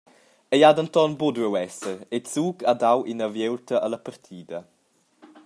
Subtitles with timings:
[0.55, 4.59] Ei ha denton buca duiu esser e Zug ha dau ina viulta alla partida.